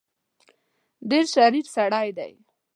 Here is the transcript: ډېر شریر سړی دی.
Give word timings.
ډېر 1.09 1.25
شریر 1.35 1.65
سړی 1.75 2.09
دی. 2.17 2.33